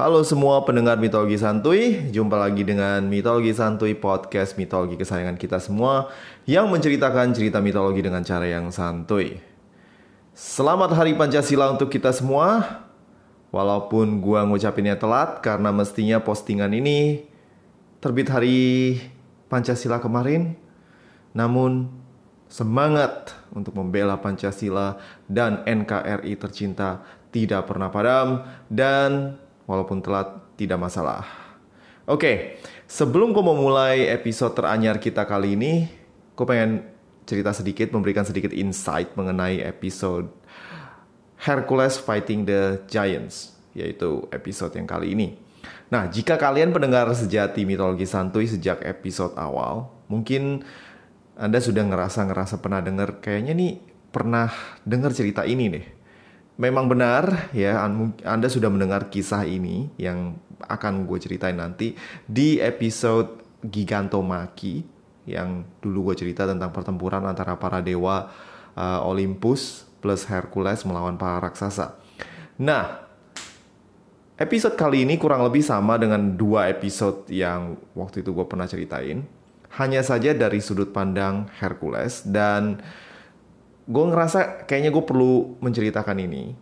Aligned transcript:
Halo 0.00 0.24
semua 0.24 0.64
pendengar 0.64 0.96
mitologi 0.96 1.36
santuy, 1.36 2.08
jumpa 2.08 2.32
lagi 2.32 2.64
dengan 2.64 3.04
mitologi 3.04 3.52
santuy 3.52 3.92
podcast 3.92 4.56
mitologi 4.56 4.96
kesayangan 4.96 5.36
kita 5.36 5.60
semua 5.60 6.08
yang 6.48 6.72
menceritakan 6.72 7.36
cerita 7.36 7.60
mitologi 7.60 8.00
dengan 8.00 8.24
cara 8.24 8.48
yang 8.48 8.72
santuy. 8.72 9.44
Selamat 10.32 10.96
Hari 10.96 11.12
Pancasila 11.20 11.68
untuk 11.68 11.92
kita 11.92 12.16
semua. 12.16 12.80
Walaupun 13.52 14.24
gua 14.24 14.48
ngucapinnya 14.48 14.96
telat 14.96 15.44
karena 15.44 15.68
mestinya 15.68 16.16
postingan 16.16 16.72
ini 16.72 17.28
terbit 18.00 18.32
hari 18.32 18.96
Pancasila 19.52 20.00
kemarin, 20.00 20.56
namun 21.36 21.92
semangat 22.48 23.36
untuk 23.52 23.76
membela 23.76 24.16
Pancasila 24.16 24.96
dan 25.28 25.60
NKRI 25.68 26.40
tercinta 26.40 27.04
tidak 27.36 27.68
pernah 27.68 27.92
padam 27.92 28.48
dan 28.72 29.36
walaupun 29.70 30.02
telat 30.02 30.42
tidak 30.58 30.82
masalah. 30.82 31.22
Oke, 32.10 32.58
sebelum 32.90 33.30
gue 33.30 33.44
memulai 33.46 34.10
episode 34.10 34.58
teranyar 34.58 34.98
kita 34.98 35.22
kali 35.22 35.54
ini, 35.54 35.86
gue 36.34 36.42
pengen 36.42 36.82
cerita 37.22 37.54
sedikit, 37.54 37.94
memberikan 37.94 38.26
sedikit 38.26 38.50
insight 38.50 39.14
mengenai 39.14 39.62
episode 39.62 40.26
Hercules 41.38 42.02
Fighting 42.02 42.42
the 42.42 42.82
Giants, 42.90 43.54
yaitu 43.78 44.26
episode 44.34 44.74
yang 44.74 44.90
kali 44.90 45.14
ini. 45.14 45.38
Nah, 45.94 46.10
jika 46.10 46.34
kalian 46.34 46.74
pendengar 46.74 47.06
sejati 47.14 47.62
mitologi 47.62 48.10
santuy 48.10 48.50
sejak 48.50 48.82
episode 48.82 49.38
awal, 49.38 49.86
mungkin 50.10 50.66
Anda 51.38 51.62
sudah 51.62 51.86
ngerasa-ngerasa 51.86 52.58
pernah 52.58 52.82
dengar, 52.82 53.22
kayaknya 53.22 53.54
nih 53.54 53.78
pernah 54.10 54.50
dengar 54.82 55.14
cerita 55.14 55.46
ini 55.46 55.70
deh 55.70 55.99
memang 56.60 56.92
benar 56.92 57.48
ya 57.56 57.80
Anda 58.20 58.52
sudah 58.52 58.68
mendengar 58.68 59.08
kisah 59.08 59.48
ini 59.48 59.88
yang 59.96 60.36
akan 60.60 61.08
gue 61.08 61.16
ceritain 61.16 61.56
nanti 61.56 61.96
di 62.28 62.60
episode 62.60 63.40
Gigantomaki 63.64 64.84
yang 65.24 65.64
dulu 65.80 66.12
gue 66.12 66.20
cerita 66.20 66.44
tentang 66.44 66.68
pertempuran 66.68 67.24
antara 67.24 67.56
para 67.56 67.80
dewa 67.80 68.28
uh, 68.76 69.00
Olympus 69.08 69.88
plus 70.04 70.24
Hercules 70.28 70.84
melawan 70.84 71.20
para 71.20 71.40
raksasa. 71.40 71.96
Nah, 72.60 73.04
episode 74.40 74.76
kali 74.76 75.04
ini 75.04 75.20
kurang 75.20 75.44
lebih 75.44 75.60
sama 75.60 76.00
dengan 76.00 76.36
dua 76.36 76.72
episode 76.72 77.28
yang 77.28 77.76
waktu 77.92 78.24
itu 78.24 78.32
gue 78.32 78.46
pernah 78.48 78.68
ceritain. 78.68 79.24
Hanya 79.76 80.02
saja 80.02 80.34
dari 80.34 80.58
sudut 80.58 80.90
pandang 80.90 81.46
Hercules 81.60 82.26
dan 82.26 82.80
gue 83.90 84.04
ngerasa 84.06 84.70
kayaknya 84.70 84.94
gue 84.94 85.02
perlu 85.02 85.58
menceritakan 85.58 86.18
ini 86.22 86.54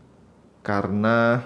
karena 0.64 1.44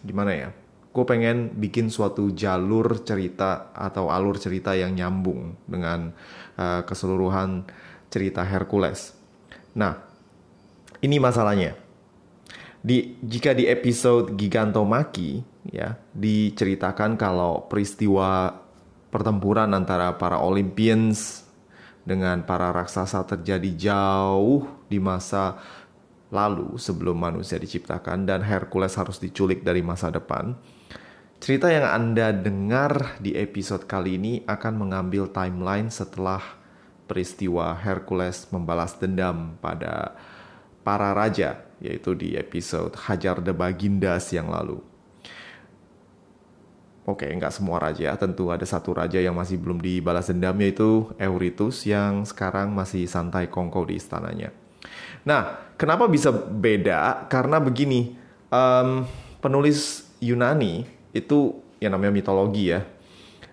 gimana 0.00 0.32
ya 0.32 0.50
gue 0.90 1.04
pengen 1.06 1.54
bikin 1.54 1.92
suatu 1.92 2.32
jalur 2.34 3.04
cerita 3.04 3.70
atau 3.76 4.10
alur 4.10 4.40
cerita 4.40 4.74
yang 4.74 4.96
nyambung 4.96 5.54
dengan 5.68 6.10
uh, 6.58 6.82
keseluruhan 6.82 7.62
cerita 8.10 8.42
Hercules. 8.42 9.14
Nah, 9.78 10.02
ini 10.98 11.22
masalahnya. 11.22 11.78
Di 12.82 13.14
jika 13.22 13.54
di 13.54 13.70
episode 13.70 14.34
Gigantomaki 14.34 15.44
ya 15.68 15.94
diceritakan 16.16 17.14
kalau 17.20 17.68
peristiwa 17.70 18.56
pertempuran 19.12 19.70
antara 19.76 20.16
para 20.16 20.40
Olympians 20.40 21.44
dengan 22.02 22.42
para 22.42 22.72
raksasa 22.72 23.22
terjadi 23.28 23.70
jauh 23.76 24.79
di 24.90 24.98
masa 24.98 25.56
lalu 26.34 26.78
sebelum 26.78 27.14
manusia 27.14 27.58
diciptakan 27.58 28.26
dan 28.26 28.42
Hercules 28.42 28.94
harus 28.98 29.22
diculik 29.22 29.62
dari 29.62 29.82
masa 29.82 30.10
depan. 30.10 30.58
Cerita 31.40 31.72
yang 31.72 31.88
Anda 31.88 32.36
dengar 32.36 33.16
di 33.16 33.32
episode 33.32 33.88
kali 33.88 34.20
ini 34.20 34.44
akan 34.44 34.76
mengambil 34.76 35.30
timeline 35.32 35.88
setelah 35.88 36.42
peristiwa 37.08 37.72
Hercules 37.80 38.44
membalas 38.52 38.94
dendam 39.00 39.56
pada 39.58 40.14
para 40.84 41.16
raja, 41.16 41.64
yaitu 41.80 42.12
di 42.12 42.36
episode 42.36 42.92
Hajar 43.08 43.40
de 43.40 43.56
Bagindas 43.56 44.30
yang 44.36 44.52
lalu. 44.52 44.84
Oke, 47.08 47.26
nggak 47.26 47.50
semua 47.50 47.82
raja, 47.82 48.14
tentu 48.14 48.52
ada 48.52 48.62
satu 48.62 48.94
raja 48.94 49.18
yang 49.18 49.34
masih 49.34 49.58
belum 49.58 49.82
dibalas 49.82 50.30
dendam 50.30 50.54
yaitu 50.60 51.10
Eurytus 51.18 51.82
yang 51.88 52.22
sekarang 52.22 52.70
masih 52.70 53.08
santai 53.08 53.50
kongko 53.50 53.88
di 53.88 53.98
istananya. 53.98 54.54
Nah, 55.24 55.72
kenapa 55.76 56.08
bisa 56.08 56.32
beda? 56.32 57.28
Karena 57.28 57.60
begini, 57.60 58.16
um, 58.48 59.04
penulis 59.40 60.08
Yunani 60.20 60.84
itu 61.16 61.56
yang 61.80 61.96
namanya 61.96 62.12
mitologi 62.12 62.72
ya. 62.72 62.84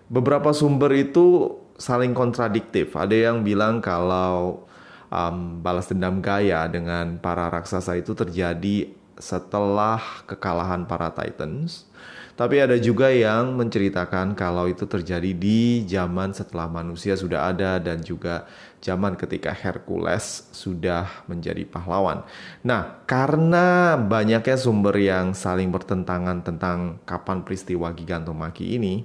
Beberapa 0.07 0.51
sumber 0.55 0.91
itu 0.95 1.55
saling 1.79 2.11
kontradiktif. 2.11 2.95
Ada 2.95 3.31
yang 3.31 3.43
bilang 3.43 3.79
kalau 3.79 4.67
um, 5.11 5.59
balas 5.63 5.87
dendam 5.87 6.19
Gaia 6.19 6.67
dengan 6.67 7.19
para 7.19 7.47
raksasa 7.47 7.95
itu 7.99 8.15
terjadi 8.15 8.91
setelah 9.17 9.99
kekalahan 10.29 10.85
para 10.85 11.09
Titans. 11.13 11.89
Tapi 12.37 12.61
ada 12.61 12.77
juga 12.77 13.09
yang 13.09 13.57
menceritakan 13.57 14.37
kalau 14.37 14.69
itu 14.69 14.85
terjadi 14.85 15.33
di 15.33 15.81
zaman 15.89 16.37
setelah 16.37 16.69
manusia 16.69 17.17
sudah 17.17 17.49
ada 17.49 17.81
dan 17.81 17.97
juga 18.05 18.45
zaman 18.81 19.17
ketika 19.17 19.49
Hercules 19.51 20.47
sudah 20.53 21.25
menjadi 21.25 21.65
pahlawan. 21.65 22.23
Nah, 22.61 23.03
karena 23.09 23.97
banyaknya 23.97 24.57
sumber 24.57 24.95
yang 24.97 25.33
saling 25.33 25.73
bertentangan 25.73 26.45
tentang 26.45 27.01
kapan 27.03 27.41
peristiwa 27.41 27.89
Gigantomaki 27.91 28.77
ini, 28.77 29.01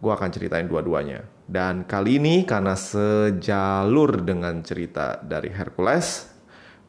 gue 0.00 0.12
akan 0.12 0.30
ceritain 0.32 0.64
dua-duanya. 0.64 1.28
Dan 1.44 1.84
kali 1.84 2.22
ini 2.22 2.46
karena 2.46 2.78
sejalur 2.78 4.22
dengan 4.22 4.62
cerita 4.64 5.20
dari 5.20 5.50
Hercules, 5.50 6.30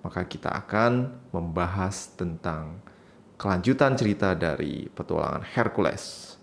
maka 0.06 0.26
kita 0.26 0.54
akan 0.54 1.10
membahas 1.34 2.14
tentang 2.16 2.80
kelanjutan 3.42 3.98
cerita 3.98 4.38
dari 4.38 4.86
petualangan 4.86 5.42
Hercules. 5.58 6.38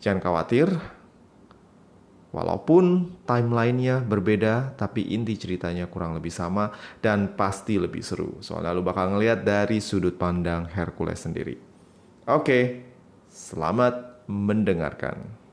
Jangan 0.00 0.20
khawatir, 0.24 0.72
walaupun 2.30 3.16
timelinenya 3.24 4.04
berbeda, 4.04 4.76
tapi 4.76 5.16
inti 5.16 5.34
ceritanya 5.40 5.88
kurang 5.88 6.16
lebih 6.16 6.32
sama 6.32 6.72
dan 7.00 7.34
pasti 7.34 7.80
lebih 7.80 8.04
seru. 8.04 8.38
Soalnya 8.44 8.76
lu 8.76 8.84
bakal 8.84 9.16
ngeliat 9.16 9.44
dari 9.44 9.80
sudut 9.80 10.16
pandang 10.20 10.68
Hercules 10.68 11.24
sendiri. 11.24 11.56
Oke, 12.28 12.84
selamat 13.32 14.28
mendengarkan. 14.28 15.47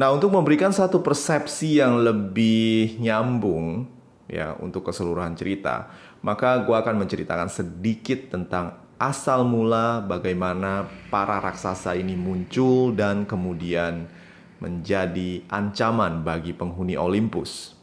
Nah, 0.00 0.16
untuk 0.16 0.32
memberikan 0.32 0.72
satu 0.72 1.04
persepsi 1.04 1.76
yang 1.76 2.00
lebih 2.00 2.96
nyambung 3.04 3.84
ya 4.32 4.56
untuk 4.56 4.88
keseluruhan 4.88 5.36
cerita, 5.36 5.92
maka 6.24 6.56
gue 6.64 6.72
akan 6.72 7.04
menceritakan 7.04 7.52
sedikit 7.52 8.32
tentang 8.32 8.80
asal 8.96 9.44
mula 9.44 10.00
bagaimana 10.00 10.88
para 11.12 11.36
raksasa 11.44 12.00
ini 12.00 12.16
muncul 12.16 12.96
dan 12.96 13.28
kemudian 13.28 14.08
menjadi 14.64 15.44
ancaman 15.52 16.24
bagi 16.24 16.56
penghuni 16.56 16.96
Olympus. 16.96 17.76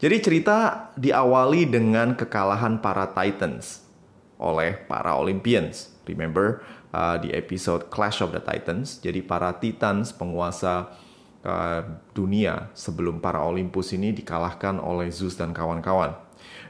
Jadi 0.00 0.24
cerita 0.24 0.88
diawali 0.96 1.68
dengan 1.68 2.16
kekalahan 2.16 2.80
para 2.80 3.12
Titans 3.12 3.84
oleh 4.40 4.80
para 4.88 5.20
Olympians. 5.20 5.92
Remember 6.08 6.64
uh, 6.96 7.20
di 7.20 7.28
episode 7.36 7.92
Clash 7.92 8.24
of 8.24 8.32
the 8.32 8.40
Titans. 8.40 9.04
Jadi 9.04 9.20
para 9.20 9.52
Titans 9.60 10.16
penguasa 10.16 10.96
uh, 11.46 11.82
dunia 12.14 12.70
sebelum 12.74 13.18
para 13.18 13.42
Olympus 13.42 13.94
ini 13.94 14.14
dikalahkan 14.14 14.78
oleh 14.78 15.10
Zeus 15.10 15.38
dan 15.38 15.54
kawan-kawan. 15.54 16.14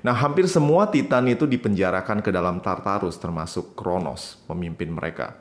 Nah, 0.02 0.14
hampir 0.18 0.50
semua 0.50 0.90
Titan 0.90 1.30
itu 1.30 1.46
dipenjarakan 1.46 2.20
ke 2.20 2.34
dalam 2.34 2.58
Tartarus 2.58 3.16
termasuk 3.16 3.78
Kronos, 3.78 4.42
pemimpin 4.50 4.90
mereka. 4.90 5.38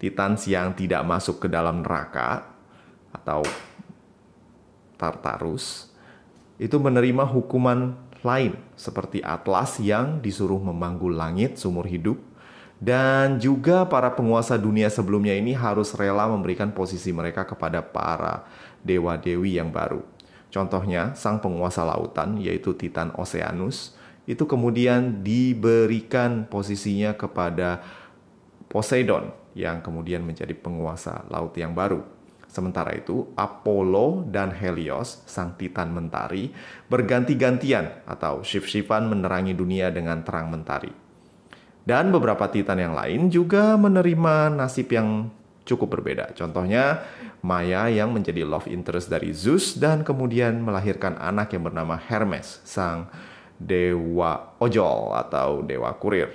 Titan 0.00 0.34
yang 0.48 0.72
tidak 0.74 1.04
masuk 1.04 1.46
ke 1.46 1.48
dalam 1.52 1.84
neraka 1.84 2.48
atau 3.14 3.46
Tartarus 4.98 5.92
itu 6.58 6.78
menerima 6.78 7.26
hukuman 7.28 7.94
lain 8.24 8.56
seperti 8.74 9.20
Atlas 9.20 9.76
yang 9.78 10.18
disuruh 10.24 10.58
memanggul 10.58 11.12
langit 11.12 11.60
sumur 11.60 11.84
hidup 11.84 12.16
dan 12.82 13.38
juga 13.38 13.86
para 13.86 14.10
penguasa 14.12 14.58
dunia 14.58 14.90
sebelumnya 14.90 15.34
ini 15.34 15.54
harus 15.54 15.94
rela 15.94 16.26
memberikan 16.26 16.74
posisi 16.74 17.14
mereka 17.14 17.46
kepada 17.46 17.80
para 17.80 18.46
dewa-dewi 18.82 19.56
yang 19.56 19.70
baru. 19.70 20.02
Contohnya, 20.54 21.14
sang 21.18 21.42
penguasa 21.42 21.82
lautan 21.82 22.38
yaitu 22.38 22.74
Titan 22.78 23.10
Oceanus 23.18 23.98
itu 24.24 24.46
kemudian 24.46 25.20
diberikan 25.26 26.46
posisinya 26.48 27.12
kepada 27.18 27.82
Poseidon 28.70 29.30
yang 29.54 29.82
kemudian 29.82 30.26
menjadi 30.26 30.54
penguasa 30.54 31.22
laut 31.30 31.54
yang 31.54 31.74
baru. 31.74 32.02
Sementara 32.50 32.94
itu, 32.94 33.34
Apollo 33.34 34.30
dan 34.30 34.54
Helios, 34.54 35.26
sang 35.26 35.58
titan 35.58 35.90
mentari, 35.90 36.54
berganti-gantian 36.86 38.06
atau 38.06 38.46
shift-shiftan 38.46 39.10
menerangi 39.10 39.58
dunia 39.58 39.90
dengan 39.90 40.22
terang 40.22 40.54
mentari. 40.54 41.03
Dan 41.84 42.08
beberapa 42.08 42.48
titan 42.48 42.80
yang 42.80 42.96
lain 42.96 43.28
juga 43.28 43.76
menerima 43.76 44.48
nasib 44.56 44.88
yang 44.88 45.28
cukup 45.68 46.00
berbeda. 46.00 46.32
Contohnya, 46.32 47.04
Maya 47.44 47.92
yang 47.92 48.12
menjadi 48.12 48.40
love 48.44 48.68
interest 48.68 49.12
dari 49.12 49.36
Zeus 49.36 49.76
dan 49.76 50.00
kemudian 50.00 50.64
melahirkan 50.64 51.20
anak 51.20 51.52
yang 51.52 51.68
bernama 51.68 52.00
Hermes, 52.00 52.64
sang 52.64 53.12
dewa 53.60 54.56
ojol 54.60 55.12
atau 55.12 55.60
dewa 55.60 55.92
kurir. 56.00 56.32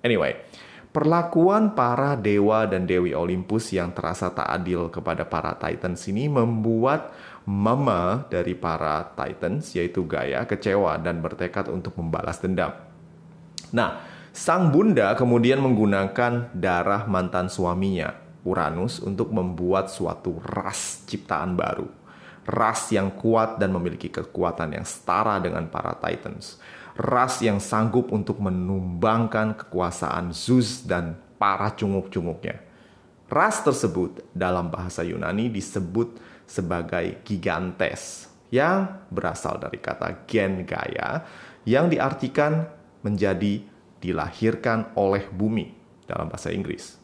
Anyway, 0.00 0.40
perlakuan 0.88 1.76
para 1.76 2.16
dewa 2.16 2.64
dan 2.64 2.88
dewi 2.88 3.12
Olympus 3.12 3.72
yang 3.76 3.92
terasa 3.92 4.32
tak 4.32 4.48
adil 4.48 4.88
kepada 4.88 5.28
para 5.28 5.52
Titans 5.56 6.00
ini 6.08 6.32
membuat 6.32 7.12
mama 7.44 8.24
dari 8.28 8.56
para 8.56 9.04
Titans 9.16 9.72
yaitu 9.76 10.04
Gaia 10.04 10.44
kecewa 10.44 10.96
dan 11.00 11.20
bertekad 11.20 11.68
untuk 11.68 11.96
membalas 11.96 12.40
dendam. 12.40 12.72
Nah, 13.68 14.07
sang 14.38 14.70
bunda 14.70 15.18
kemudian 15.18 15.58
menggunakan 15.58 16.54
darah 16.54 17.10
mantan 17.10 17.50
suaminya, 17.50 18.14
Uranus, 18.46 19.02
untuk 19.02 19.34
membuat 19.34 19.90
suatu 19.90 20.38
ras 20.38 21.02
ciptaan 21.10 21.58
baru 21.58 21.98
ras 22.48 22.88
yang 22.88 23.12
kuat 23.12 23.60
dan 23.60 23.76
memiliki 23.76 24.08
kekuatan 24.08 24.72
yang 24.72 24.86
setara 24.88 25.36
dengan 25.36 25.68
para 25.68 25.92
Titans. 26.00 26.56
Ras 26.96 27.44
yang 27.44 27.60
sanggup 27.60 28.10
untuk 28.10 28.40
menumbangkan 28.40 29.54
kekuasaan 29.54 30.32
Zeus 30.32 30.82
dan 30.82 31.14
para 31.36 31.70
cunguk-cunguknya. 31.76 32.58
Ras 33.28 33.60
tersebut 33.60 34.24
dalam 34.32 34.72
bahasa 34.72 35.04
Yunani 35.04 35.52
disebut 35.52 36.16
sebagai 36.48 37.20
gigantes 37.22 38.26
yang 38.48 39.04
berasal 39.12 39.60
dari 39.60 39.76
kata 39.76 40.24
gen 40.24 40.64
Gaia 40.64 41.28
yang 41.68 41.92
diartikan 41.92 42.64
menjadi 43.04 43.60
dilahirkan 43.98 44.94
oleh 44.94 45.26
bumi 45.30 45.74
dalam 46.06 46.30
bahasa 46.30 46.54
Inggris. 46.54 46.98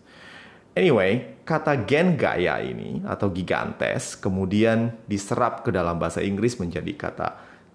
Anyway, 0.74 1.38
kata 1.46 1.86
gen 1.86 2.18
gaya 2.18 2.58
ini 2.58 2.98
atau 3.06 3.30
gigantes 3.30 4.18
kemudian 4.18 4.90
diserap 5.06 5.62
ke 5.62 5.70
dalam 5.70 6.02
bahasa 6.02 6.18
Inggris 6.18 6.58
menjadi 6.58 6.90
kata 6.98 7.28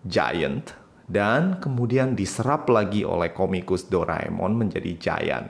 giant 0.04 0.76
dan 1.08 1.64
kemudian 1.64 2.14
diserap 2.14 2.68
lagi 2.68 3.08
oleh 3.08 3.32
komikus 3.32 3.88
Doraemon 3.88 4.52
menjadi 4.54 4.92
giant. 5.00 5.48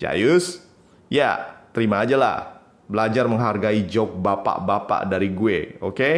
Jayus? 0.00 0.64
Ya, 1.12 1.60
terima 1.76 2.02
aja 2.02 2.16
lah. 2.16 2.38
Belajar 2.88 3.30
menghargai 3.30 3.84
joke 3.84 4.18
bapak-bapak 4.18 5.06
dari 5.12 5.30
gue, 5.30 5.78
oke? 5.78 5.94
Okay? 5.94 6.16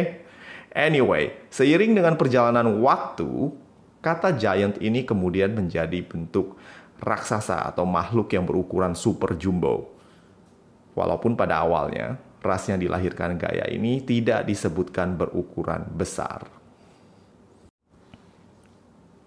Anyway, 0.73 1.33
seiring 1.49 1.97
dengan 1.97 2.13
perjalanan 2.15 2.79
waktu, 2.81 3.53
kata 3.99 4.35
giant 4.35 4.79
ini 4.79 5.03
kemudian 5.03 5.55
menjadi 5.55 5.99
bentuk 6.03 6.59
raksasa 6.99 7.71
atau 7.71 7.87
makhluk 7.87 8.31
yang 8.35 8.43
berukuran 8.43 8.95
super 8.95 9.35
jumbo. 9.39 9.95
Walaupun 10.95 11.39
pada 11.39 11.63
awalnya 11.63 12.19
ras 12.43 12.67
yang 12.67 12.79
dilahirkan 12.79 13.39
Gaya 13.39 13.67
ini 13.71 14.03
tidak 14.03 14.47
disebutkan 14.47 15.15
berukuran 15.15 15.87
besar. 15.95 16.47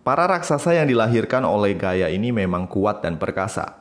Para 0.03 0.27
raksasa 0.27 0.75
yang 0.75 0.91
dilahirkan 0.91 1.47
oleh 1.47 1.79
Gaya 1.79 2.11
ini 2.11 2.35
memang 2.35 2.67
kuat 2.67 3.07
dan 3.07 3.17
perkasa. 3.17 3.79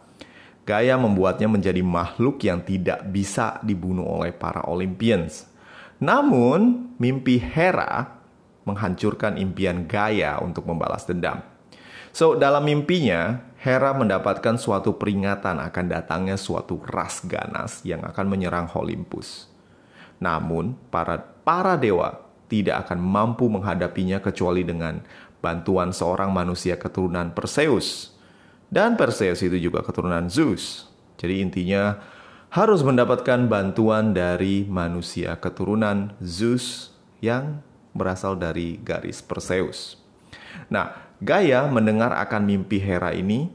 Gaya 0.62 0.94
membuatnya 0.94 1.50
menjadi 1.50 1.82
makhluk 1.82 2.46
yang 2.46 2.62
tidak 2.62 3.02
bisa 3.10 3.58
dibunuh 3.66 4.06
oleh 4.06 4.30
para 4.30 4.62
Olympians. 4.70 5.50
Namun, 5.98 6.94
mimpi 7.02 7.42
Hera 7.42 8.21
menghancurkan 8.66 9.38
impian 9.42 9.90
Gaya 9.90 10.38
untuk 10.42 10.70
membalas 10.70 11.06
dendam. 11.08 11.42
So, 12.12 12.36
dalam 12.36 12.68
mimpinya, 12.68 13.40
Hera 13.62 13.94
mendapatkan 13.96 14.58
suatu 14.58 14.98
peringatan 14.98 15.62
akan 15.62 15.86
datangnya 15.88 16.36
suatu 16.36 16.82
ras 16.84 17.24
ganas 17.24 17.86
yang 17.88 18.04
akan 18.04 18.26
menyerang 18.28 18.68
Olympus. 18.74 19.48
Namun, 20.20 20.76
para 20.92 21.22
para 21.22 21.80
dewa 21.80 22.26
tidak 22.52 22.90
akan 22.90 23.00
mampu 23.00 23.48
menghadapinya 23.48 24.20
kecuali 24.20 24.68
dengan 24.68 25.00
bantuan 25.40 25.96
seorang 25.96 26.36
manusia 26.36 26.76
keturunan 26.76 27.32
Perseus. 27.32 28.12
Dan 28.68 29.00
Perseus 29.00 29.40
itu 29.40 29.56
juga 29.56 29.80
keturunan 29.84 30.28
Zeus. 30.28 30.92
Jadi 31.16 31.40
intinya 31.40 32.02
harus 32.52 32.84
mendapatkan 32.84 33.48
bantuan 33.48 34.12
dari 34.12 34.68
manusia 34.68 35.40
keturunan 35.40 36.12
Zeus 36.20 36.92
yang 37.24 37.64
berasal 37.92 38.40
dari 38.40 38.80
garis 38.80 39.20
Perseus. 39.20 40.00
Nah, 40.68 41.12
Gaia 41.22 41.70
mendengar 41.70 42.18
akan 42.18 42.50
mimpi 42.50 42.82
Hera 42.82 43.14
ini, 43.14 43.46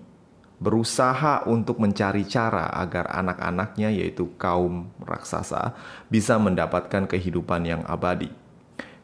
berusaha 0.63 1.45
untuk 1.51 1.83
mencari 1.83 2.23
cara 2.23 2.71
agar 2.71 3.11
anak-anaknya, 3.11 3.91
yaitu 3.91 4.31
kaum 4.39 4.87
raksasa, 5.03 5.75
bisa 6.07 6.39
mendapatkan 6.39 7.11
kehidupan 7.11 7.67
yang 7.67 7.83
abadi. 7.91 8.31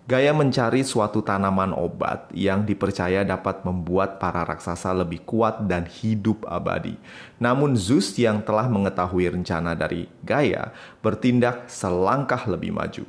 Gaia 0.02 0.34
mencari 0.34 0.82
suatu 0.82 1.22
tanaman 1.22 1.70
obat 1.78 2.26
yang 2.34 2.66
dipercaya 2.66 3.22
dapat 3.22 3.62
membuat 3.62 4.18
para 4.18 4.42
raksasa 4.42 4.90
lebih 4.90 5.22
kuat 5.22 5.62
dan 5.70 5.86
hidup 5.86 6.42
abadi. 6.50 6.98
Namun 7.38 7.78
Zeus 7.78 8.10
yang 8.18 8.42
telah 8.42 8.66
mengetahui 8.66 9.30
rencana 9.30 9.78
dari 9.78 10.10
Gaia 10.26 10.74
bertindak 11.06 11.70
selangkah 11.70 12.50
lebih 12.50 12.74
maju. 12.74 13.06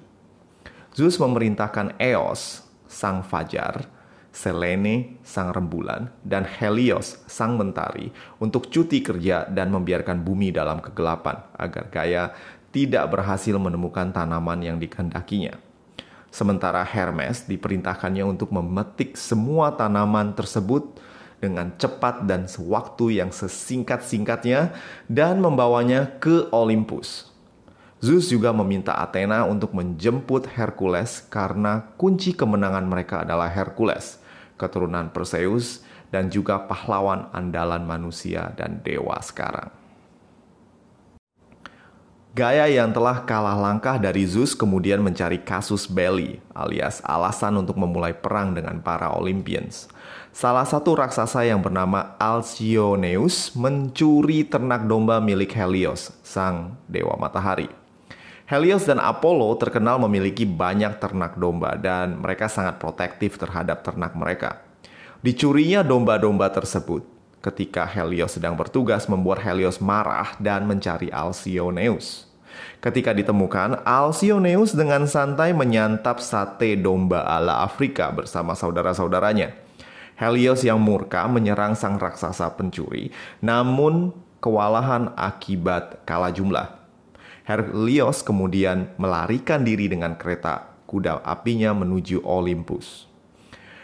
Zeus 0.94 1.18
memerintahkan 1.18 1.98
Eos, 1.98 2.62
sang 2.86 3.26
fajar, 3.26 3.90
Selene, 4.30 5.18
sang 5.26 5.50
rembulan, 5.50 6.14
dan 6.22 6.46
Helios, 6.46 7.18
sang 7.26 7.58
mentari, 7.58 8.14
untuk 8.38 8.70
cuti 8.70 9.02
kerja 9.02 9.50
dan 9.50 9.74
membiarkan 9.74 10.22
bumi 10.22 10.54
dalam 10.54 10.82
kegelapan, 10.82 11.42
agar 11.58 11.90
Gaia 11.90 12.24
tidak 12.70 13.10
berhasil 13.10 13.58
menemukan 13.58 14.14
tanaman 14.14 14.62
yang 14.62 14.78
dikehendakinya. 14.78 15.58
Sementara 16.30 16.82
Hermes 16.86 17.46
diperintahkannya 17.46 18.26
untuk 18.26 18.54
memetik 18.54 19.18
semua 19.18 19.74
tanaman 19.74 20.34
tersebut 20.34 20.98
dengan 21.42 21.74
cepat 21.78 22.26
dan 22.26 22.46
sewaktu 22.46 23.18
yang 23.18 23.34
sesingkat-singkatnya 23.34 24.74
dan 25.10 25.42
membawanya 25.42 26.22
ke 26.22 26.50
Olympus. 26.54 27.33
Zeus 28.04 28.28
juga 28.28 28.52
meminta 28.52 29.00
Athena 29.00 29.48
untuk 29.48 29.72
menjemput 29.72 30.52
Hercules 30.52 31.24
karena 31.32 31.88
kunci 31.96 32.36
kemenangan 32.36 32.84
mereka 32.84 33.24
adalah 33.24 33.48
Hercules 33.48 34.20
keturunan 34.58 35.10
Perseus, 35.12 35.84
dan 36.14 36.30
juga 36.30 36.62
pahlawan 36.70 37.28
andalan 37.34 37.84
manusia 37.84 38.54
dan 38.54 38.80
dewa 38.86 39.18
sekarang. 39.18 39.74
Gaya 42.34 42.66
yang 42.66 42.90
telah 42.90 43.22
kalah 43.30 43.54
langkah 43.54 44.02
dari 44.02 44.26
Zeus 44.26 44.58
kemudian 44.58 45.06
mencari 45.06 45.38
kasus 45.46 45.86
belli 45.86 46.42
alias 46.58 46.98
alasan 47.06 47.62
untuk 47.62 47.78
memulai 47.78 48.10
perang 48.10 48.58
dengan 48.58 48.82
para 48.82 49.14
Olympians. 49.14 49.86
Salah 50.34 50.66
satu 50.66 50.98
raksasa 50.98 51.46
yang 51.46 51.62
bernama 51.62 52.18
Alcyoneus 52.18 53.54
mencuri 53.54 54.50
ternak 54.50 54.90
domba 54.90 55.22
milik 55.22 55.54
Helios, 55.54 56.10
sang 56.26 56.74
dewa 56.90 57.14
matahari. 57.22 57.83
Helios 58.54 58.86
dan 58.86 59.02
Apollo 59.02 59.58
terkenal 59.58 59.98
memiliki 59.98 60.46
banyak 60.46 61.02
ternak 61.02 61.42
domba 61.42 61.74
dan 61.74 62.22
mereka 62.22 62.46
sangat 62.46 62.78
protektif 62.78 63.42
terhadap 63.42 63.82
ternak 63.82 64.14
mereka. 64.14 64.62
Dicurinya 65.26 65.82
domba-domba 65.82 66.54
tersebut 66.54 67.02
ketika 67.42 67.90
Helios 67.90 68.38
sedang 68.38 68.54
bertugas 68.54 69.10
membuat 69.10 69.42
Helios 69.42 69.82
marah 69.82 70.38
dan 70.38 70.70
mencari 70.70 71.10
Alcyoneus. 71.10 72.30
Ketika 72.78 73.10
ditemukan, 73.18 73.82
Alcyoneus 73.82 74.78
dengan 74.78 75.10
santai 75.10 75.50
menyantap 75.58 76.22
sate 76.22 76.78
domba 76.78 77.26
ala 77.26 77.66
Afrika 77.66 78.14
bersama 78.14 78.54
saudara-saudaranya. 78.54 79.50
Helios 80.14 80.62
yang 80.62 80.78
murka 80.78 81.26
menyerang 81.26 81.74
sang 81.74 81.98
raksasa 81.98 82.54
pencuri, 82.54 83.10
namun 83.42 84.14
kewalahan 84.38 85.10
akibat 85.18 86.06
kalah 86.06 86.30
jumlah. 86.30 86.83
Helios 87.44 88.24
kemudian 88.24 88.96
melarikan 88.96 89.68
diri 89.68 89.92
dengan 89.92 90.16
kereta 90.16 90.74
kuda 90.88 91.20
apinya 91.28 91.76
menuju 91.76 92.24
Olympus. 92.24 93.12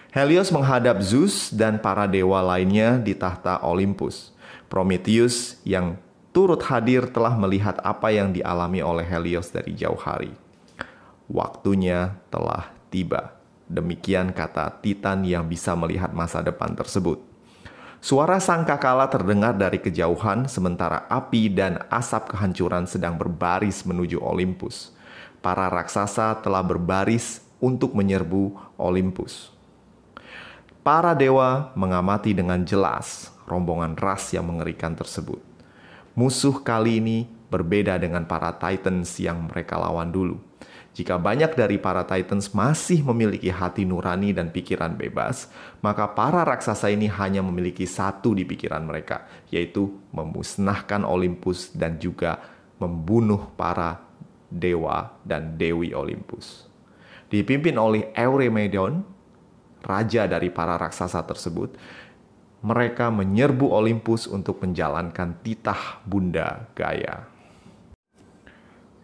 Helios 0.09 0.49
menghadap 0.49 1.03
Zeus 1.05 1.53
dan 1.53 1.77
para 1.77 2.09
dewa 2.09 2.41
lainnya 2.41 2.97
di 2.97 3.13
tahta 3.13 3.61
Olympus. 3.61 4.33
Prometheus 4.71 5.61
yang 5.67 5.99
turut 6.33 6.65
hadir 6.65 7.09
telah 7.13 7.37
melihat 7.37 7.77
apa 7.85 8.09
yang 8.09 8.33
dialami 8.33 8.81
oleh 8.81 9.05
Helios 9.05 9.53
dari 9.53 9.77
jauh 9.77 9.99
hari. 9.99 10.33
Waktunya 11.29 12.17
telah 12.33 12.73
tiba. 12.89 13.37
Demikian 13.69 14.33
kata 14.33 14.81
Titan 14.81 15.21
yang 15.21 15.45
bisa 15.45 15.77
melihat 15.77 16.09
masa 16.09 16.41
depan 16.41 16.73
tersebut. 16.73 17.28
Suara 17.99 18.39
sangkakala 18.39 19.11
terdengar 19.11 19.59
dari 19.59 19.75
kejauhan, 19.75 20.47
sementara 20.47 21.03
api 21.11 21.51
dan 21.51 21.83
asap 21.91 22.31
kehancuran 22.31 22.87
sedang 22.87 23.19
berbaris 23.19 23.83
menuju 23.83 24.23
Olympus. 24.23 24.95
Para 25.43 25.67
raksasa 25.67 26.39
telah 26.39 26.63
berbaris 26.63 27.43
untuk 27.59 27.91
menyerbu 27.91 28.55
Olympus. 28.79 29.51
Para 30.79 31.11
dewa 31.11 31.75
mengamati 31.75 32.31
dengan 32.31 32.63
jelas 32.63 33.35
rombongan 33.43 33.99
ras 33.99 34.31
yang 34.31 34.47
mengerikan 34.47 34.95
tersebut. 34.95 35.43
Musuh 36.15 36.55
kali 36.63 37.03
ini 37.03 37.27
berbeda 37.51 37.99
dengan 37.99 38.23
para 38.23 38.55
Titans 38.55 39.11
yang 39.19 39.51
mereka 39.51 39.75
lawan 39.75 40.07
dulu. 40.07 40.39
Jika 40.89 41.21
banyak 41.21 41.53
dari 41.53 41.77
para 41.77 42.03
Titans 42.03 42.51
masih 42.51 43.05
memiliki 43.05 43.47
hati 43.53 43.85
nurani 43.85 44.33
dan 44.33 44.49
pikiran 44.49 44.97
bebas, 44.97 45.47
maka 45.79 46.09
para 46.11 46.41
raksasa 46.43 46.89
ini 46.89 47.07
hanya 47.07 47.45
memiliki 47.45 47.85
satu 47.85 48.33
di 48.33 48.43
pikiran 48.43 48.83
mereka, 48.83 49.29
yaitu 49.53 50.01
memusnahkan 50.11 51.05
Olympus 51.05 51.71
dan 51.77 52.01
juga 52.01 52.41
membunuh 52.81 53.53
para 53.53 54.01
dewa 54.49 55.13
dan 55.21 55.55
dewi 55.55 55.93
Olympus. 55.93 56.65
Dipimpin 57.29 57.77
oleh 57.77 58.09
Eurymedon, 58.17 59.05
raja 59.85 60.25
dari 60.25 60.49
para 60.49 60.73
raksasa 60.81 61.21
tersebut, 61.21 61.77
mereka 62.65 63.13
menyerbu 63.13 63.71
Olympus 63.71 64.25
untuk 64.25 64.59
menjalankan 64.65 65.37
titah 65.45 66.01
Bunda 66.03 66.67
Gaia. 66.73 67.28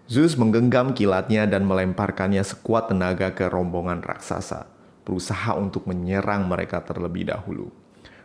Zeus 0.06 0.38
menggenggam 0.38 0.94
kilatnya 0.94 1.50
dan 1.50 1.66
melemparkannya 1.66 2.46
sekuat 2.46 2.94
tenaga 2.94 3.34
ke 3.34 3.50
rombongan 3.50 4.06
raksasa, 4.06 4.70
berusaha 5.02 5.58
untuk 5.58 5.90
menyerang 5.90 6.46
mereka 6.46 6.78
terlebih 6.86 7.26
dahulu. 7.26 7.74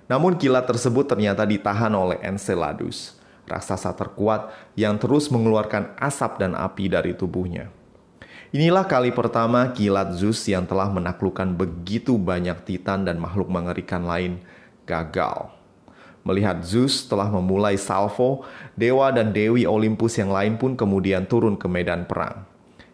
Namun 0.05 0.37
kilat 0.37 0.69
tersebut 0.69 1.09
ternyata 1.09 1.49
ditahan 1.49 1.97
oleh 1.97 2.21
Enceladus, 2.21 3.17
raksasa 3.49 3.97
terkuat 3.97 4.53
yang 4.77 5.01
terus 5.01 5.33
mengeluarkan 5.33 5.97
asap 5.97 6.45
dan 6.45 6.53
api 6.53 6.93
dari 6.93 7.17
tubuhnya. 7.17 7.73
Inilah 8.53 8.85
kali 8.85 9.09
pertama 9.15 9.73
kilat 9.73 10.21
Zeus 10.21 10.45
yang 10.45 10.69
telah 10.69 10.93
menaklukkan 10.93 11.57
begitu 11.57 12.21
banyak 12.21 12.61
titan 12.69 13.09
dan 13.09 13.17
makhluk 13.17 13.49
mengerikan 13.49 14.05
lain 14.05 14.45
gagal. 14.85 15.60
Melihat 16.31 16.63
Zeus 16.63 17.11
telah 17.11 17.27
memulai 17.27 17.75
salvo, 17.75 18.47
dewa 18.79 19.11
dan 19.11 19.35
dewi 19.35 19.67
Olympus 19.67 20.15
yang 20.15 20.31
lain 20.31 20.55
pun 20.55 20.79
kemudian 20.79 21.27
turun 21.27 21.59
ke 21.59 21.67
medan 21.67 22.07
perang. 22.07 22.47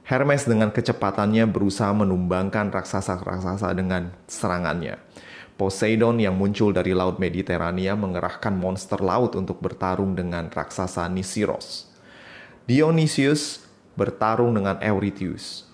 Hermes 0.08 0.48
dengan 0.48 0.72
kecepatannya 0.72 1.44
berusaha 1.44 1.92
menumbangkan 1.92 2.72
raksasa-raksasa 2.72 3.68
dengan 3.76 4.16
serangannya. 4.24 4.96
Poseidon 5.60 6.16
yang 6.16 6.32
muncul 6.32 6.72
dari 6.72 6.96
Laut 6.96 7.20
Mediterania 7.20 7.92
mengerahkan 7.92 8.56
monster 8.56 9.04
laut 9.04 9.36
untuk 9.36 9.60
bertarung 9.60 10.16
dengan 10.16 10.48
raksasa 10.48 11.04
Nisiros. 11.12 11.92
Dionysius 12.64 13.68
bertarung 14.00 14.56
dengan 14.56 14.80
Eurystheus. 14.80 15.65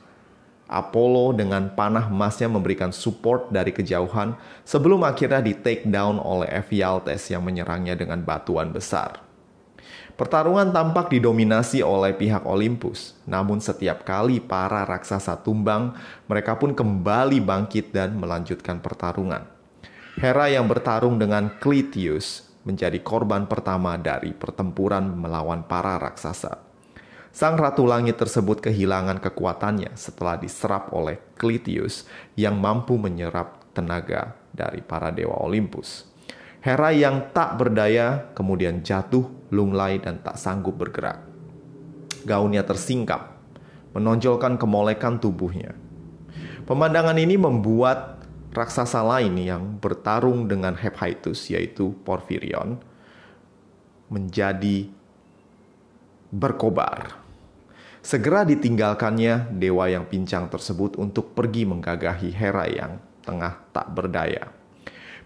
Apollo 0.73 1.37
dengan 1.37 1.69
panah 1.77 2.09
emasnya 2.09 2.49
memberikan 2.49 2.89
support 2.89 3.53
dari 3.53 3.77
kejauhan 3.77 4.33
sebelum 4.65 5.05
akhirnya 5.05 5.45
di 5.45 5.53
take 5.53 5.85
down 5.85 6.17
oleh 6.17 6.49
Ephialtes 6.49 7.29
yang 7.29 7.45
menyerangnya 7.45 7.93
dengan 7.93 8.25
batuan 8.25 8.73
besar. 8.73 9.21
Pertarungan 10.17 10.73
tampak 10.73 11.13
didominasi 11.13 11.81
oleh 11.85 12.17
pihak 12.17 12.45
Olympus, 12.49 13.17
namun 13.25 13.61
setiap 13.61 14.05
kali 14.05 14.41
para 14.41 14.85
raksasa 14.85 15.41
tumbang, 15.41 15.97
mereka 16.29 16.57
pun 16.57 16.77
kembali 16.77 17.41
bangkit 17.41 17.93
dan 17.93 18.17
melanjutkan 18.17 18.81
pertarungan. 18.81 19.49
Hera 20.21 20.53
yang 20.53 20.69
bertarung 20.69 21.17
dengan 21.17 21.57
Cleitius 21.57 22.45
menjadi 22.63 23.01
korban 23.01 23.49
pertama 23.49 23.97
dari 23.97 24.37
pertempuran 24.37 25.17
melawan 25.17 25.65
para 25.65 25.97
raksasa. 25.97 26.72
Sang 27.33 27.57
Ratu 27.57 27.89
Langit 27.89 28.21
tersebut 28.21 28.61
kehilangan 28.61 29.17
kekuatannya 29.17 29.97
setelah 29.97 30.37
diserap 30.37 30.93
oleh 30.93 31.17
Cleitius 31.41 32.05
yang 32.37 32.61
mampu 32.61 33.01
menyerap 33.01 33.73
tenaga 33.73 34.37
dari 34.53 34.85
para 34.85 35.09
dewa 35.09 35.41
Olympus. 35.41 36.05
Hera 36.61 36.93
yang 36.93 37.33
tak 37.33 37.57
berdaya 37.57 38.29
kemudian 38.37 38.85
jatuh, 38.85 39.49
lunglai, 39.49 39.97
dan 39.97 40.21
tak 40.21 40.37
sanggup 40.37 40.77
bergerak. 40.77 41.25
Gaunnya 42.29 42.69
tersingkap, 42.69 43.33
menonjolkan 43.97 44.61
kemolekan 44.61 45.17
tubuhnya. 45.17 45.73
Pemandangan 46.69 47.17
ini 47.17 47.41
membuat 47.41 48.29
raksasa 48.53 49.01
lain 49.01 49.41
yang 49.41 49.81
bertarung 49.81 50.53
dengan 50.53 50.77
Hephaestus 50.77 51.49
yaitu 51.49 51.97
Porphyrion 52.05 52.77
menjadi 54.13 54.93
berkobar. 56.29 57.22
Segera 58.03 58.43
ditinggalkannya 58.43 59.55
dewa 59.55 59.87
yang 59.87 60.11
pincang 60.11 60.51
tersebut 60.51 60.99
untuk 60.99 61.39
pergi 61.39 61.63
menggagahi 61.63 62.35
Hera 62.35 62.67
yang 62.67 62.99
tengah 63.23 63.63
tak 63.71 63.95
berdaya. 63.95 64.51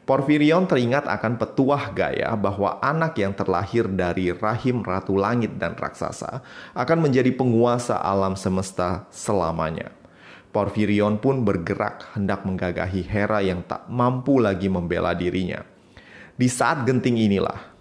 Porfirion 0.04 0.68
teringat 0.68 1.08
akan 1.08 1.40
petuah 1.40 1.90
Gaya 1.90 2.30
bahwa 2.38 2.78
anak 2.78 3.18
yang 3.18 3.34
terlahir 3.34 3.90
dari 3.90 4.30
rahim 4.30 4.84
Ratu 4.84 5.18
Langit 5.18 5.58
dan 5.58 5.74
Raksasa 5.74 6.46
akan 6.76 6.98
menjadi 7.00 7.32
penguasa 7.34 7.98
alam 7.98 8.38
semesta 8.38 9.08
selamanya. 9.10 9.90
Porfirion 10.54 11.18
pun 11.18 11.42
bergerak 11.42 12.12
hendak 12.14 12.46
menggagahi 12.46 13.02
Hera 13.02 13.42
yang 13.42 13.64
tak 13.64 13.88
mampu 13.90 14.38
lagi 14.38 14.70
membela 14.70 15.16
dirinya. 15.16 15.64
Di 16.36 16.46
saat 16.46 16.84
genting 16.84 17.16
inilah, 17.16 17.72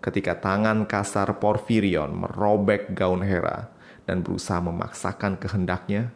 ketika 0.00 0.38
tangan 0.38 0.86
kasar 0.86 1.34
Porfirion 1.42 2.14
merobek 2.14 2.94
gaun 2.96 3.20
Hera, 3.20 3.75
dan 4.06 4.22
berusaha 4.22 4.62
memaksakan 4.62 5.36
kehendaknya, 5.36 6.14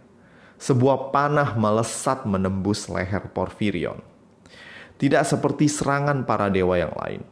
sebuah 0.57 1.11
panah 1.11 1.59
melesat 1.59 2.25
menembus 2.25 2.87
leher 2.87 3.29
Porfirion. 3.35 3.99
Tidak 5.01 5.25
seperti 5.25 5.67
serangan 5.67 6.25
para 6.25 6.53
dewa 6.53 6.77
yang 6.77 6.93
lain, 6.95 7.25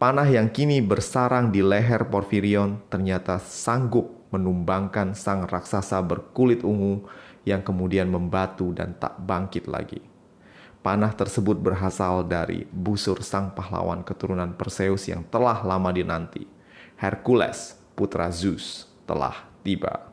panah 0.00 0.26
yang 0.26 0.48
kini 0.50 0.80
bersarang 0.80 1.54
di 1.54 1.60
leher 1.60 2.08
Porfirion 2.08 2.82
ternyata 2.88 3.38
sanggup 3.38 4.20
menumbangkan 4.32 5.12
sang 5.12 5.44
raksasa 5.44 6.00
berkulit 6.00 6.64
ungu 6.64 7.04
yang 7.44 7.60
kemudian 7.60 8.08
membatu 8.08 8.72
dan 8.72 8.96
tak 8.96 9.20
bangkit 9.20 9.68
lagi. 9.68 10.00
Panah 10.80 11.12
tersebut 11.12 11.60
berasal 11.60 12.24
dari 12.24 12.64
busur 12.72 13.20
sang 13.20 13.52
pahlawan 13.52 14.00
keturunan 14.00 14.56
Perseus 14.56 15.04
yang 15.04 15.20
telah 15.28 15.60
lama 15.60 15.92
dinanti. 15.92 16.48
Hercules, 16.96 17.76
putra 17.92 18.32
Zeus, 18.32 18.88
telah 19.04 19.49
tiba. 19.62 20.10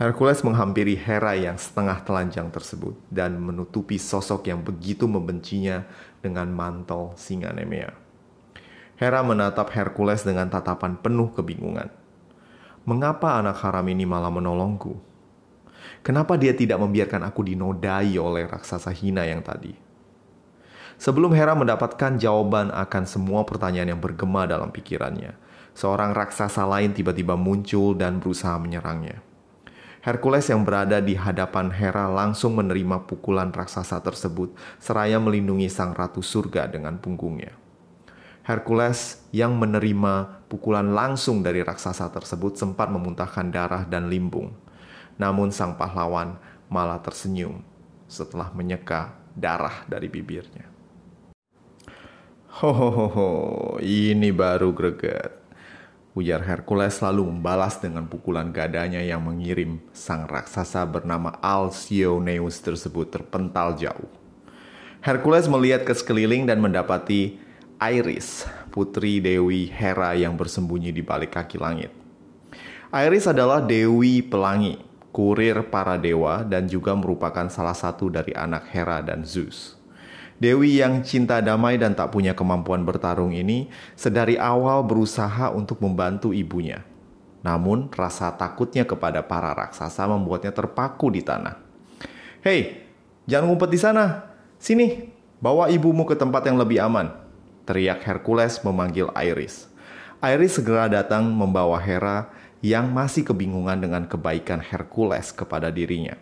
Hercules 0.00 0.40
menghampiri 0.40 0.96
Hera 0.96 1.36
yang 1.36 1.60
setengah 1.60 2.00
telanjang 2.00 2.48
tersebut 2.48 2.96
dan 3.12 3.36
menutupi 3.36 4.00
sosok 4.00 4.48
yang 4.48 4.64
begitu 4.64 5.04
membencinya 5.04 5.84
dengan 6.24 6.48
mantel 6.48 7.12
singa 7.20 7.52
Nemea. 7.52 7.92
Hera 8.96 9.20
menatap 9.20 9.68
Hercules 9.76 10.24
dengan 10.24 10.48
tatapan 10.48 10.96
penuh 10.96 11.28
kebingungan. 11.36 11.92
Mengapa 12.88 13.36
anak 13.36 13.60
haram 13.60 13.84
ini 13.92 14.08
malah 14.08 14.32
menolongku? 14.32 14.96
Kenapa 16.00 16.40
dia 16.40 16.56
tidak 16.56 16.80
membiarkan 16.80 17.20
aku 17.28 17.44
dinodai 17.44 18.16
oleh 18.16 18.48
raksasa 18.48 18.88
hina 18.96 19.28
yang 19.28 19.44
tadi? 19.44 19.76
Sebelum 21.00 21.32
Hera 21.32 21.52
mendapatkan 21.52 22.16
jawaban 22.20 22.72
akan 22.72 23.04
semua 23.04 23.44
pertanyaan 23.44 23.96
yang 23.96 24.00
bergema 24.00 24.48
dalam 24.48 24.72
pikirannya, 24.72 25.32
seorang 25.74 26.14
raksasa 26.14 26.66
lain 26.66 26.92
tiba-tiba 26.92 27.34
muncul 27.34 27.96
dan 27.96 28.18
berusaha 28.22 28.56
menyerangnya. 28.60 29.22
Hercules 30.00 30.48
yang 30.48 30.64
berada 30.64 30.96
di 31.04 31.12
hadapan 31.12 31.68
Hera 31.68 32.08
langsung 32.08 32.56
menerima 32.56 33.04
pukulan 33.04 33.52
raksasa 33.52 34.00
tersebut, 34.00 34.56
seraya 34.80 35.20
melindungi 35.20 35.68
sang 35.68 35.92
ratu 35.92 36.24
surga 36.24 36.72
dengan 36.72 36.96
punggungnya. 36.96 37.52
Hercules 38.40 39.20
yang 39.28 39.60
menerima 39.60 40.48
pukulan 40.48 40.96
langsung 40.96 41.44
dari 41.44 41.60
raksasa 41.60 42.08
tersebut 42.08 42.56
sempat 42.56 42.88
memuntahkan 42.88 43.52
darah 43.52 43.84
dan 43.84 44.08
limbung. 44.08 44.56
Namun 45.20 45.52
sang 45.52 45.76
pahlawan 45.76 46.40
malah 46.72 47.04
tersenyum 47.04 47.60
setelah 48.08 48.48
menyeka 48.56 49.12
darah 49.36 49.84
dari 49.84 50.08
bibirnya. 50.08 50.64
Hohoho, 52.50 53.76
ini 53.84 54.32
baru 54.32 54.72
greget. 54.72 55.39
Ujar 56.10 56.42
Hercules 56.42 56.98
lalu 56.98 57.30
membalas 57.30 57.78
dengan 57.78 58.02
pukulan 58.10 58.50
gadanya 58.50 58.98
yang 58.98 59.22
mengirim 59.22 59.78
sang 59.94 60.26
raksasa 60.26 60.82
bernama 60.82 61.38
Alcyoneus 61.38 62.58
tersebut 62.58 63.14
terpental 63.14 63.78
jauh. 63.78 64.10
Hercules 65.00 65.46
melihat 65.46 65.86
ke 65.86 65.94
sekeliling 65.94 66.50
dan 66.50 66.58
mendapati 66.58 67.38
Iris, 67.78 68.44
putri 68.74 69.22
Dewi 69.22 69.70
Hera 69.70 70.12
yang 70.12 70.36
bersembunyi 70.36 70.92
di 70.92 71.00
balik 71.00 71.32
kaki 71.32 71.56
langit. 71.56 71.94
Iris 72.92 73.24
adalah 73.30 73.64
Dewi 73.64 74.20
Pelangi, 74.20 74.76
kurir 75.14 75.64
para 75.72 75.96
dewa 75.96 76.44
dan 76.44 76.68
juga 76.68 76.92
merupakan 76.92 77.48
salah 77.48 77.72
satu 77.72 78.12
dari 78.12 78.36
anak 78.36 78.68
Hera 78.68 79.00
dan 79.00 79.24
Zeus. 79.24 79.79
Dewi 80.40 80.80
yang 80.80 81.04
cinta 81.04 81.44
damai 81.44 81.76
dan 81.76 81.92
tak 81.92 82.16
punya 82.16 82.32
kemampuan 82.32 82.80
bertarung 82.80 83.36
ini 83.36 83.68
sedari 83.92 84.40
awal 84.40 84.80
berusaha 84.88 85.52
untuk 85.52 85.84
membantu 85.84 86.32
ibunya. 86.32 86.80
Namun, 87.44 87.92
rasa 87.92 88.32
takutnya 88.32 88.88
kepada 88.88 89.20
para 89.20 89.52
raksasa 89.52 90.08
membuatnya 90.08 90.48
terpaku 90.48 91.12
di 91.12 91.20
tanah. 91.20 91.60
"Hei, 92.40 92.88
jangan 93.28 93.52
ngumpet 93.52 93.68
di 93.68 93.80
sana. 93.80 94.32
Sini, 94.56 95.12
bawa 95.44 95.68
ibumu 95.68 96.08
ke 96.08 96.16
tempat 96.16 96.48
yang 96.48 96.56
lebih 96.56 96.80
aman." 96.80 97.12
Teriak 97.68 98.00
Hercules 98.00 98.64
memanggil 98.64 99.12
Iris. 99.12 99.68
Iris 100.24 100.56
segera 100.56 100.88
datang 100.88 101.28
membawa 101.28 101.76
Hera 101.76 102.32
yang 102.64 102.88
masih 102.88 103.28
kebingungan 103.28 103.76
dengan 103.76 104.08
kebaikan 104.08 104.64
Hercules 104.64 105.36
kepada 105.36 105.68
dirinya. 105.68 106.16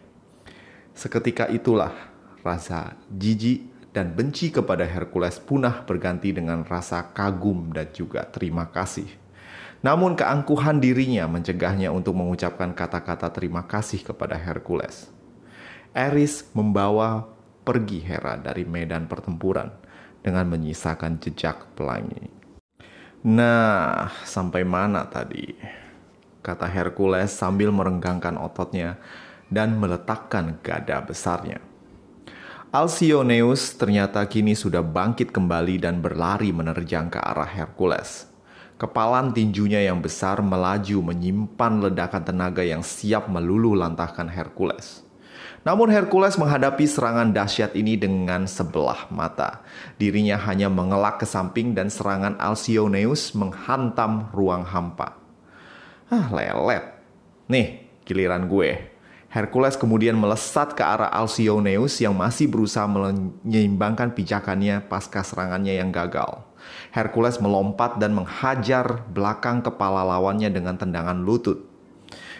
Seketika 0.95 1.47
itulah 1.47 1.95
rasa 2.43 2.99
jijik 3.11 3.78
dan 3.99 4.15
benci 4.15 4.55
kepada 4.55 4.87
Hercules 4.87 5.43
punah 5.43 5.83
berganti 5.83 6.31
dengan 6.31 6.63
rasa 6.63 7.11
kagum 7.11 7.75
dan 7.75 7.91
juga 7.91 8.23
terima 8.31 8.71
kasih. 8.71 9.11
Namun 9.83 10.15
keangkuhan 10.15 10.79
dirinya 10.79 11.27
mencegahnya 11.27 11.91
untuk 11.91 12.15
mengucapkan 12.15 12.79
kata-kata 12.79 13.35
terima 13.35 13.67
kasih 13.67 14.07
kepada 14.07 14.39
Hercules. 14.39 15.11
Eris 15.91 16.47
membawa 16.55 17.27
pergi 17.67 17.99
Hera 17.99 18.39
dari 18.39 18.63
medan 18.63 19.11
pertempuran 19.11 19.75
dengan 20.23 20.47
menyisakan 20.47 21.19
jejak 21.19 21.75
pelangi. 21.75 22.31
Nah, 23.27 24.15
sampai 24.23 24.63
mana 24.63 25.11
tadi? 25.11 25.59
Kata 26.39 26.71
Hercules 26.71 27.35
sambil 27.35 27.75
merenggangkan 27.75 28.39
ototnya 28.39 28.95
dan 29.51 29.75
meletakkan 29.75 30.63
gada 30.63 31.03
besarnya. 31.03 31.68
Alcyoneus 32.69 33.81
ternyata 33.81 34.21
kini 34.29 34.53
sudah 34.53 34.85
bangkit 34.85 35.33
kembali 35.33 35.81
dan 35.81 36.05
berlari 36.05 36.53
menerjang 36.53 37.09
ke 37.09 37.17
arah 37.17 37.49
Hercules. 37.49 38.29
Kepalan 38.77 39.33
tinjunya 39.33 39.89
yang 39.89 40.05
besar 40.05 40.45
melaju 40.45 41.01
menyimpan 41.01 41.89
ledakan 41.89 42.29
tenaga 42.29 42.61
yang 42.61 42.85
siap 42.85 43.25
meluluh 43.33 43.73
lantahkan 43.73 44.29
Hercules. 44.29 45.01
Namun 45.65 45.89
Hercules 45.89 46.37
menghadapi 46.37 46.85
serangan 46.85 47.33
dahsyat 47.33 47.73
ini 47.73 47.97
dengan 47.97 48.45
sebelah 48.45 49.09
mata. 49.09 49.65
Dirinya 49.97 50.37
hanya 50.37 50.69
mengelak 50.69 51.25
ke 51.25 51.27
samping 51.27 51.73
dan 51.73 51.89
serangan 51.89 52.37
Alcyoneus 52.37 53.33
menghantam 53.33 54.29
ruang 54.37 54.69
hampa. 54.69 55.17
Ah, 56.13 56.29
lelet. 56.37 56.85
Nih, 57.49 57.89
giliran 58.05 58.45
gue. 58.45 58.98
Hercules 59.29 59.77
kemudian 59.77 60.17
melesat 60.17 60.73
ke 60.73 60.81
arah 60.81 61.13
Alcyoneus 61.13 62.01
yang 62.01 62.17
masih 62.17 62.49
berusaha 62.49 62.89
menyeimbangkan 62.89 64.17
pijakannya 64.17 64.89
pasca 64.89 65.21
serangannya 65.21 65.77
yang 65.77 65.93
gagal. 65.93 66.49
Hercules 66.97 67.37
melompat 67.37 68.01
dan 68.01 68.17
menghajar 68.17 69.05
belakang 69.13 69.61
kepala 69.61 70.01
lawannya 70.17 70.49
dengan 70.49 70.81
tendangan 70.81 71.21
lutut. 71.21 71.69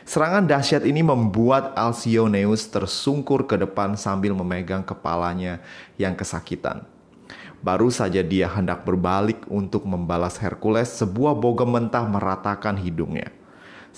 Serangan 0.09 0.49
dahsyat 0.49 0.89
ini 0.89 1.05
membuat 1.05 1.77
Alcyoneus 1.77 2.65
tersungkur 2.73 3.45
ke 3.45 3.61
depan 3.61 3.93
sambil 3.93 4.33
memegang 4.33 4.81
kepalanya 4.81 5.61
yang 6.01 6.17
kesakitan. 6.17 6.89
Baru 7.61 7.93
saja 7.93 8.25
dia 8.25 8.49
hendak 8.49 8.89
berbalik 8.89 9.45
untuk 9.53 9.85
membalas 9.85 10.41
Hercules, 10.41 10.89
sebuah 10.89 11.37
bogem 11.37 11.69
mentah 11.69 12.09
meratakan 12.09 12.81
hidungnya. 12.81 13.38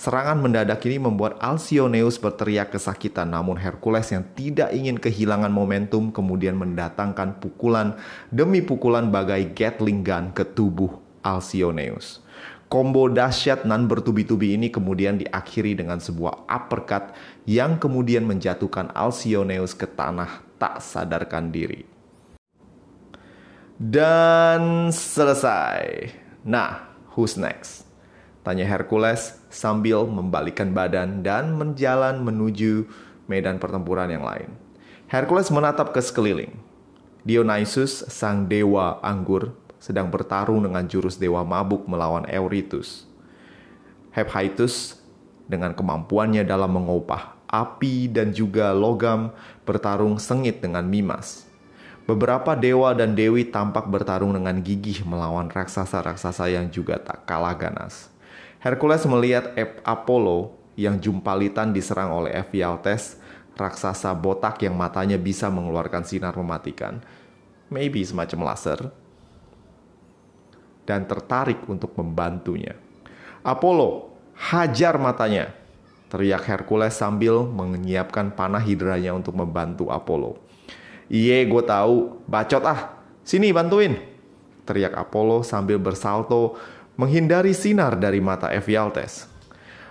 Serangan 0.01 0.41
mendadak 0.41 0.81
ini 0.89 0.97
membuat 0.97 1.37
Alcyoneus 1.37 2.17
berteriak 2.17 2.73
kesakitan, 2.73 3.29
namun 3.29 3.53
Hercules 3.53 4.09
yang 4.09 4.25
tidak 4.33 4.73
ingin 4.73 4.97
kehilangan 4.97 5.53
momentum 5.53 6.09
kemudian 6.09 6.57
mendatangkan 6.57 7.37
pukulan 7.37 7.93
demi 8.33 8.65
pukulan 8.65 9.13
bagai 9.13 9.53
Gatling 9.53 10.01
gun 10.01 10.33
ke 10.33 10.41
tubuh 10.41 10.97
Alcyoneus. 11.21 12.17
Combo 12.65 13.13
dahsyat 13.13 13.69
nan 13.69 13.85
bertubi-tubi 13.85 14.57
ini 14.57 14.73
kemudian 14.73 15.21
diakhiri 15.21 15.77
dengan 15.77 16.01
sebuah 16.01 16.49
uppercut 16.49 17.13
yang 17.45 17.77
kemudian 17.77 18.25
menjatuhkan 18.25 18.89
Alcyoneus 18.97 19.77
ke 19.77 19.85
tanah 19.85 20.41
tak 20.57 20.81
sadarkan 20.81 21.53
diri. 21.53 21.85
Dan 23.77 24.89
selesai. 24.89 26.09
Nah, 26.41 26.89
who's 27.13 27.37
next? 27.37 27.90
Tanya 28.41 28.65
Hercules 28.65 29.37
sambil 29.53 30.09
membalikkan 30.09 30.73
badan 30.73 31.21
dan 31.21 31.53
menjalan 31.53 32.25
menuju 32.25 32.89
medan 33.29 33.61
pertempuran 33.61 34.09
yang 34.09 34.25
lain. 34.25 34.49
Hercules 35.05 35.53
menatap 35.53 35.93
ke 35.93 36.01
sekeliling. 36.01 36.53
Dionysus, 37.21 38.01
sang 38.09 38.49
dewa 38.49 38.97
anggur, 39.05 39.53
sedang 39.77 40.09
bertarung 40.09 40.65
dengan 40.65 40.89
jurus 40.89 41.21
dewa 41.21 41.45
mabuk 41.45 41.85
melawan 41.85 42.25
Eurytus. 42.25 43.05
Hephaestus 44.09 44.97
dengan 45.45 45.73
kemampuannya 45.77 46.41
dalam 46.41 46.81
mengopah 46.81 47.41
api 47.51 48.07
dan 48.07 48.31
juga 48.31 48.71
logam 48.71 49.33
bertarung 49.67 50.21
sengit 50.21 50.63
dengan 50.63 50.87
Mimas. 50.87 51.49
Beberapa 52.05 52.57
dewa 52.59 52.91
dan 52.91 53.13
dewi 53.15 53.47
tampak 53.47 53.87
bertarung 53.87 54.35
dengan 54.35 54.59
gigih 54.59 55.05
melawan 55.05 55.47
raksasa-raksasa 55.47 56.49
yang 56.49 56.67
juga 56.67 56.97
tak 56.99 57.23
kalah 57.23 57.55
ganas. 57.55 58.10
Hercules 58.61 59.01
melihat 59.09 59.57
Apollo 59.81 60.53
yang 60.77 61.01
jumpalitan 61.01 61.73
diserang 61.73 62.13
oleh 62.13 62.29
Ephialtes, 62.37 63.17
raksasa 63.57 64.13
botak 64.13 64.61
yang 64.61 64.77
matanya 64.77 65.17
bisa 65.17 65.49
mengeluarkan 65.49 66.05
sinar 66.05 66.37
mematikan, 66.37 67.01
maybe 67.73 68.05
semacam 68.05 68.53
laser, 68.53 68.93
dan 70.85 71.09
tertarik 71.09 71.57
untuk 71.65 71.97
membantunya. 71.97 72.77
Apollo, 73.41 74.13
hajar 74.37 75.01
matanya, 75.01 75.57
teriak 76.13 76.45
Hercules 76.45 76.93
sambil 76.93 77.41
menyiapkan 77.41 78.29
panah 78.29 78.61
hidranya 78.61 79.09
untuk 79.17 79.33
membantu 79.33 79.89
Apollo. 79.89 80.37
Iye, 81.09 81.49
gue 81.49 81.63
tahu, 81.65 82.23
bacot 82.29 82.61
ah, 82.61 83.01
sini 83.25 83.49
bantuin, 83.49 83.97
teriak 84.69 84.93
Apollo 84.93 85.41
sambil 85.41 85.81
bersalto 85.81 86.55
menghindari 87.01 87.57
sinar 87.57 87.97
dari 87.97 88.21
mata 88.21 88.53
Ephialtes. 88.53 89.25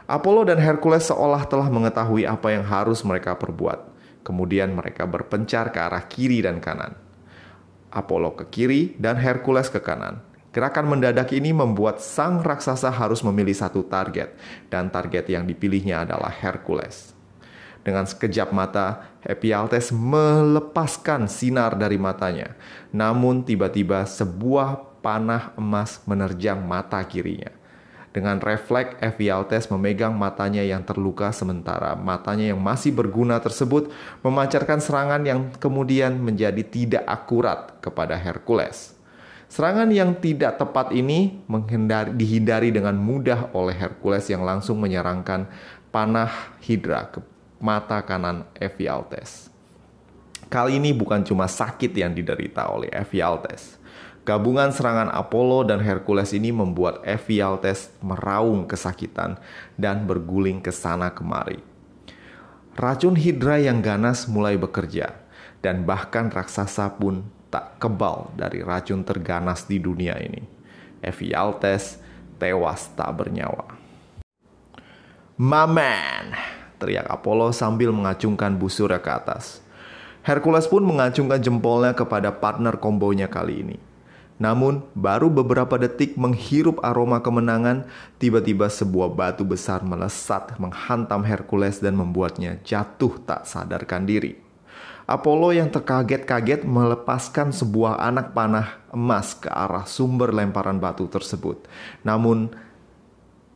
Apollo 0.06 0.46
dan 0.46 0.62
Hercules 0.62 1.10
seolah 1.10 1.42
telah 1.50 1.66
mengetahui 1.66 2.22
apa 2.22 2.54
yang 2.54 2.62
harus 2.62 3.02
mereka 3.02 3.34
perbuat. 3.34 3.90
Kemudian 4.22 4.70
mereka 4.70 5.10
berpencar 5.10 5.74
ke 5.74 5.82
arah 5.82 6.06
kiri 6.06 6.38
dan 6.38 6.62
kanan. 6.62 6.94
Apollo 7.90 8.38
ke 8.38 8.44
kiri 8.46 8.94
dan 8.94 9.18
Hercules 9.18 9.66
ke 9.66 9.82
kanan. 9.82 10.22
Gerakan 10.54 10.86
mendadak 10.86 11.30
ini 11.34 11.50
membuat 11.50 12.02
sang 12.02 12.42
raksasa 12.42 12.90
harus 12.90 13.22
memilih 13.22 13.54
satu 13.54 13.86
target, 13.86 14.34
dan 14.66 14.90
target 14.90 15.30
yang 15.30 15.46
dipilihnya 15.46 16.02
adalah 16.02 16.30
Hercules. 16.30 17.14
Dengan 17.86 18.02
sekejap 18.02 18.50
mata, 18.50 19.14
Ephialtes 19.22 19.94
melepaskan 19.94 21.30
sinar 21.30 21.78
dari 21.78 22.02
matanya. 22.02 22.58
Namun 22.90 23.46
tiba-tiba 23.46 24.02
sebuah 24.04 24.89
panah 25.00 25.52
emas 25.56 26.00
menerjang 26.04 26.60
mata 26.62 27.00
kirinya. 27.04 27.50
Dengan 28.10 28.42
refleks, 28.42 28.98
Ephialtes 28.98 29.70
memegang 29.70 30.10
matanya 30.18 30.66
yang 30.66 30.82
terluka 30.82 31.30
sementara 31.30 31.94
matanya 31.94 32.50
yang 32.50 32.58
masih 32.58 32.90
berguna 32.90 33.38
tersebut 33.38 33.94
memancarkan 34.26 34.82
serangan 34.82 35.22
yang 35.22 35.54
kemudian 35.62 36.18
menjadi 36.18 36.58
tidak 36.66 37.04
akurat 37.06 37.78
kepada 37.78 38.18
Hercules. 38.18 38.98
Serangan 39.50 39.90
yang 39.94 40.14
tidak 40.18 40.58
tepat 40.58 40.90
ini 40.90 41.42
menghindari, 41.46 42.14
dihindari 42.14 42.70
dengan 42.74 42.94
mudah 42.98 43.50
oleh 43.54 43.74
Hercules 43.74 44.26
yang 44.30 44.42
langsung 44.42 44.78
menyerangkan 44.78 45.46
panah 45.94 46.58
Hydra 46.62 47.14
ke 47.14 47.18
mata 47.58 48.02
kanan 48.02 48.46
Ephialtes. 48.58 49.50
Kali 50.50 50.82
ini 50.82 50.90
bukan 50.90 51.22
cuma 51.22 51.46
sakit 51.46 51.94
yang 51.94 52.10
diderita 52.10 52.70
oleh 52.74 52.90
Ephialtes, 52.90 53.78
Gabungan 54.20 54.68
serangan 54.68 55.08
Apollo 55.08 55.72
dan 55.72 55.80
Hercules 55.80 56.36
ini 56.36 56.52
membuat 56.52 57.00
Ephialtes 57.08 57.88
meraung 58.04 58.68
kesakitan 58.68 59.40
dan 59.80 60.04
berguling 60.04 60.60
ke 60.60 60.68
sana 60.68 61.08
kemari. 61.08 61.56
Racun 62.76 63.16
Hydra 63.16 63.56
yang 63.56 63.80
ganas 63.80 64.28
mulai 64.28 64.60
bekerja, 64.60 65.16
dan 65.64 65.88
bahkan 65.88 66.28
raksasa 66.28 67.00
pun 67.00 67.24
tak 67.48 67.80
kebal 67.80 68.28
dari 68.36 68.60
racun 68.60 69.08
terganas 69.08 69.64
di 69.64 69.80
dunia 69.80 70.20
ini. 70.20 70.44
Ephialtes 71.00 71.96
tewas 72.36 72.92
tak 72.92 73.16
bernyawa. 73.16 73.72
Maman! 75.40 76.36
teriak 76.80 77.08
Apollo 77.08 77.52
sambil 77.52 77.92
mengacungkan 77.92 78.56
busurnya 78.56 79.00
ke 79.00 79.12
atas. 79.12 79.60
Hercules 80.24 80.68
pun 80.68 80.84
mengacungkan 80.84 81.40
jempolnya 81.40 81.92
kepada 81.92 82.32
partner 82.32 82.76
kombonya 82.80 83.28
kali 83.28 83.64
ini. 83.64 83.89
Namun, 84.40 84.88
baru 84.96 85.28
beberapa 85.28 85.76
detik 85.76 86.16
menghirup 86.16 86.80
aroma 86.80 87.20
kemenangan, 87.20 87.84
tiba-tiba 88.16 88.72
sebuah 88.72 89.12
batu 89.12 89.44
besar 89.44 89.84
melesat 89.84 90.56
menghantam 90.56 91.20
Hercules 91.28 91.76
dan 91.76 91.92
membuatnya 92.00 92.56
jatuh 92.64 93.20
tak 93.28 93.44
sadarkan 93.44 94.08
diri. 94.08 94.40
Apollo 95.04 95.52
yang 95.52 95.68
terkaget-kaget 95.68 96.64
melepaskan 96.64 97.52
sebuah 97.52 98.00
anak 98.00 98.32
panah 98.32 98.80
emas 98.96 99.36
ke 99.36 99.50
arah 99.52 99.84
sumber 99.84 100.32
lemparan 100.32 100.80
batu 100.80 101.04
tersebut, 101.04 101.68
namun 102.00 102.48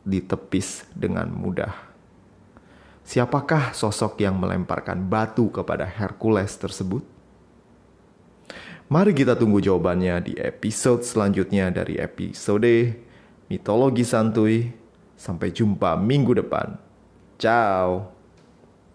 ditepis 0.05 0.85
dengan 0.93 1.33
mudah. 1.33 1.73
Siapakah 3.07 3.73
sosok 3.73 4.21
yang 4.21 4.37
melemparkan 4.37 5.01
batu 5.09 5.49
kepada 5.49 5.87
Hercules 5.87 6.53
tersebut? 6.61 7.14
Mari 8.85 9.17
kita 9.17 9.33
tunggu 9.33 9.57
jawabannya 9.57 10.29
di 10.29 10.33
episode 10.37 11.01
selanjutnya 11.01 11.73
dari 11.73 11.97
episode 11.97 12.93
Mitologi 13.49 14.05
Santuy. 14.05 14.69
Sampai 15.17 15.49
jumpa 15.49 15.97
minggu 15.97 16.37
depan. 16.37 16.77
Ciao. 17.41 18.14